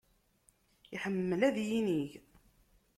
Iḥemmel 0.95 1.41
ad 1.47 1.57
yinig. 1.67 2.11